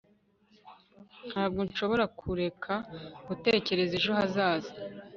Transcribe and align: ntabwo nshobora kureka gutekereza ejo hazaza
ntabwo 1.29 1.59
nshobora 1.67 2.05
kureka 2.19 2.73
gutekereza 3.27 3.93
ejo 3.99 4.11
hazaza 4.19 4.71